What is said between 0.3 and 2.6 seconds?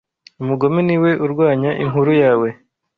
Umugome niwe urwanya inkuru yawe